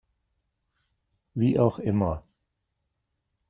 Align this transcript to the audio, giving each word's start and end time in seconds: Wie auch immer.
Wie 1.35 1.59
auch 1.59 1.77
immer. 1.77 2.23